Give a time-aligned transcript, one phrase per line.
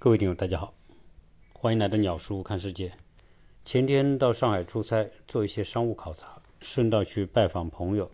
[0.00, 0.72] 各位听友，大家好，
[1.52, 2.92] 欢迎来到鸟叔看世界。
[3.64, 8.08] 前天到上海出差，做一些商务考察，顺道去拜访朋友。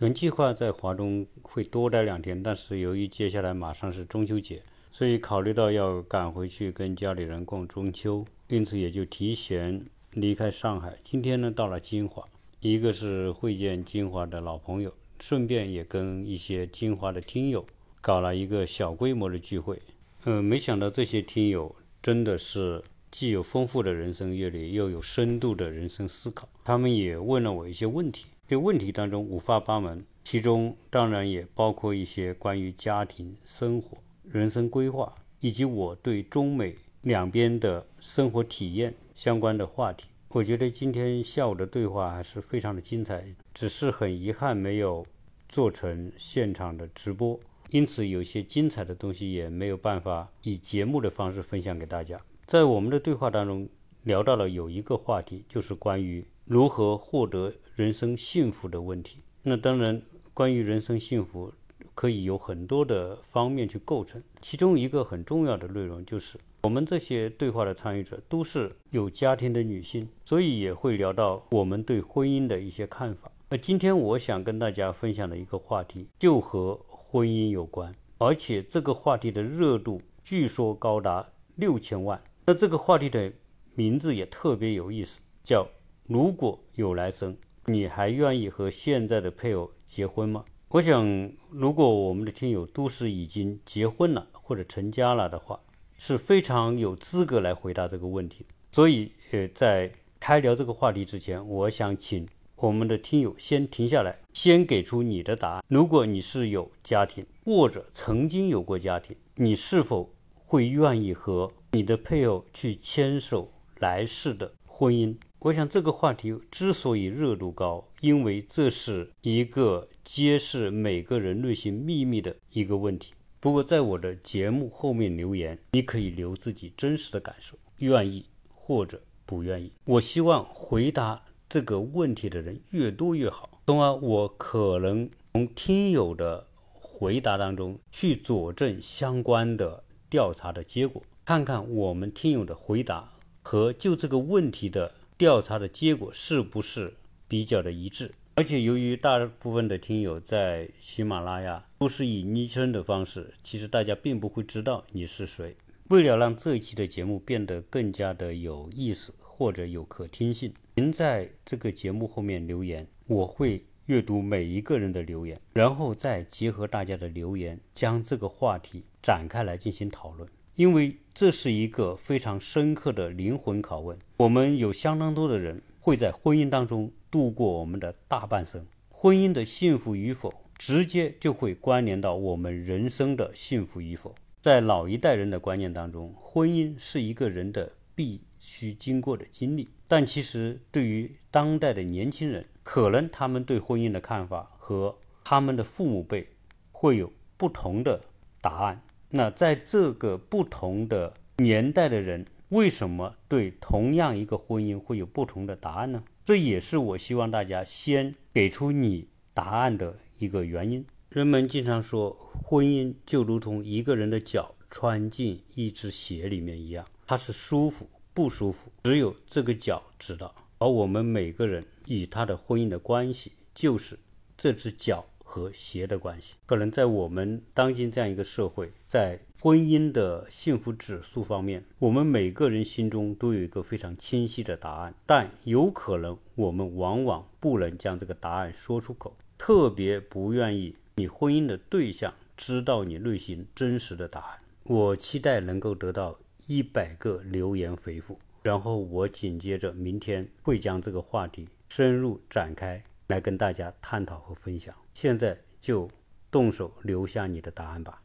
[0.00, 10.98] 原计划在华中会多待两天，但是由于接下来马上是中秋节，所以考虑到要赶回去跟家里人逛中秋，因此也就提前离开上海。
[11.02, 12.22] 今天呢，到了金华，
[12.60, 17.64] 一个是会见金华的老朋友，顺便也跟一些金华的听友
[18.02, 19.80] 搞了一个小规模的聚会。
[20.24, 26.46] 呃，没想到这些听友真的是既有丰富的人生阅历，又有深度的人生思考。
[26.62, 40.10] 他们也问了我一些问题，这问题当中五花八门，其中当然也包括一些关于家庭生活、人生规划，以及我对中美两边的生活体验相关的话题。
[40.28, 45.06] 我觉得今天下午的对话还是非常的精彩，只是很遗憾没有
[45.48, 47.40] 做成现场的直播。
[47.70, 52.20] 因此，有些精彩的东西也没有办法以节目的方式分享给大家。
[52.44, 53.68] 在我们的对话当中，
[54.02, 59.20] 聊到了有一个话题，就是关于如何获得人生幸福的问题。
[59.44, 60.02] 那当然，
[60.34, 61.52] 关于人生幸福，
[61.94, 64.20] 可以有很多的方面去构成。
[64.40, 73.30] 其中一个很重要的内容，就是我们这些对话的参与者都是有家庭的女性，所以也会聊到我们对婚姻的一些看法。
[73.52, 76.78] 那今天我想跟大家分享的一个话题，就和
[77.12, 82.22] 婚姻有关，而且这个话题的热度据说高达六千万。
[82.46, 83.32] 那这个话题的
[83.74, 85.66] 名字也特别有意思，叫
[86.06, 91.04] “如果有来生，你还愿意和现在的配偶结婚吗？”我想，
[91.50, 95.58] 如果我们的听友都是已经结婚了或者成家了的话，
[95.98, 98.46] 是非常有资格来回答这个问题。
[98.70, 102.24] 所以，呃，在开聊这个话题之前，我想请。
[102.62, 105.64] 我们的听友先停下来，先给出你的答案。
[105.66, 115.16] 如果你是有家庭，或者曾经有过家庭，你是否会愿意和你的配偶去牵手来世的婚姻？
[115.38, 123.14] 我想这个话题之所以热度高，因为这是一个揭示每个人内心秘密的一个问题。
[123.40, 129.72] 不过，在我的节目后面留言，你可以留自己真实的感受，愿意或者不愿意。
[129.86, 131.22] 我希望回答。
[131.50, 146.94] 这个问题的人越多越好，从而我可能从听友的回答当中去佐证相关的调查的结果，看看我们听友的回答和就这个问题的调查的结果是不是
[147.26, 148.12] 比较的一致。
[148.36, 155.56] 而且由于大部分的听友在喜马拉雅都是以昵称的方式，其实大家并不会知道你是谁。
[155.88, 159.12] 为了让这一期的节目变得更加的有意思。
[159.40, 170.28] 或者有可听性，您在这个节目后面留言，我会阅读每一个人的留言，然后再结合大家的留言，将这个话题展开来进行讨论。
[170.56, 173.98] 因为这是一个非常深刻的灵魂拷问。
[174.18, 184.14] 我们有相当多的人会在婚姻当中度过我们的大半生，婚姻的幸福与否，直接就会关联到我们人生的幸福与否。
[184.42, 188.20] 在老一代人的观念当中，婚姻是一个人的必。
[188.40, 196.30] 需经过的经历，但其实对于当代的年轻人，可能他们对婚姻的看法和他们的父母辈
[196.72, 198.02] 会有不同的
[198.40, 198.82] 答案。
[199.10, 206.02] 那在这个不同的年代的人，为什么对同样一个婚姻会有不同的答案呢？
[206.24, 210.86] 这也是我希望大家先给出你答案的一个原因。
[211.08, 217.88] 人们经常说，婚姻就如同一个人的脚穿进一只鞋里面一样，它是舒服。
[218.12, 220.34] 不舒服，只有这个脚知道。
[220.58, 223.98] 而我们每个人与他的婚姻的关系，就是
[224.36, 226.34] 这只脚和鞋的关系。
[226.44, 244.38] 可能在我们当今这样一个社会，在婚姻的幸福指数方面，我们每个人心中都有一个非常清晰的答案，但有可能我们往往不能将这个答案说出口，特别不愿意你婚姻的对象知道你内心真实的答案。
[244.64, 246.18] 我期待能够得到。
[246.46, 254.74] 一百个留言回复，然后我紧接着明天会将这个话题深入展开来跟大家探讨和分享。
[254.94, 255.90] 现在就
[256.30, 258.02] 动手留下你的答案吧。